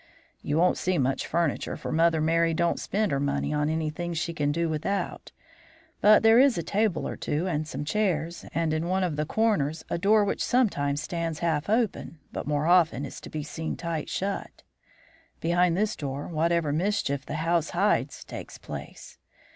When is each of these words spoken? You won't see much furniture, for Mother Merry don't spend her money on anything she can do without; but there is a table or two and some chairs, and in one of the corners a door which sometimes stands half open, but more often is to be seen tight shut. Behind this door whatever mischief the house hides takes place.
You 0.41 0.57
won't 0.57 0.79
see 0.79 0.97
much 0.97 1.27
furniture, 1.27 1.77
for 1.77 1.91
Mother 1.91 2.21
Merry 2.21 2.55
don't 2.55 2.79
spend 2.79 3.11
her 3.11 3.19
money 3.19 3.53
on 3.53 3.69
anything 3.69 4.15
she 4.15 4.33
can 4.33 4.51
do 4.51 4.67
without; 4.67 5.31
but 6.01 6.23
there 6.23 6.39
is 6.39 6.57
a 6.57 6.63
table 6.63 7.07
or 7.07 7.15
two 7.15 7.45
and 7.45 7.67
some 7.67 7.85
chairs, 7.85 8.43
and 8.51 8.73
in 8.73 8.87
one 8.87 9.03
of 9.03 9.15
the 9.15 9.27
corners 9.27 9.85
a 9.91 9.99
door 9.99 10.25
which 10.25 10.43
sometimes 10.43 11.03
stands 11.03 11.37
half 11.37 11.69
open, 11.69 12.17
but 12.31 12.47
more 12.47 12.65
often 12.65 13.05
is 13.05 13.21
to 13.21 13.29
be 13.29 13.43
seen 13.43 13.77
tight 13.77 14.09
shut. 14.09 14.63
Behind 15.39 15.77
this 15.77 15.95
door 15.95 16.27
whatever 16.27 16.73
mischief 16.73 17.23
the 17.23 17.35
house 17.35 17.69
hides 17.69 18.23
takes 18.23 18.57
place. 18.57 19.19